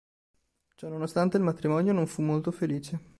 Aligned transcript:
Ciò 0.77 0.89
nonostante 0.89 1.37
il 1.37 1.43
matrimonio 1.43 1.93
non 1.93 2.07
fu 2.07 2.23
molto 2.23 2.49
felice. 2.49 3.01